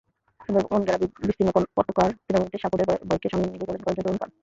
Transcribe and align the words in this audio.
সুন্দরবনঘেরা 0.39 0.97
বিস্তীর্ণ 1.19 1.49
কটকার 1.77 2.09
তৃণভূমিতে 2.23 2.57
শ্বাপদের 2.61 2.87
ভয়কে 3.09 3.27
সঙ্গে 3.31 3.45
নিয়ে 3.45 3.55
এগিয়ে 3.55 3.67
চলেছেন 3.69 3.83
কয়েকজন 3.85 4.03
তরুণপ্রাণ। 4.05 4.29